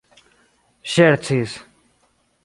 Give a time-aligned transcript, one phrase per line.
[0.93, 1.51] ŝercis